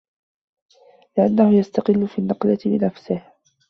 [1.17, 3.31] لِأَنَّهُ يَسْتَقِلُّ فِي النَّقْلَةِ بِنَفْسِهِ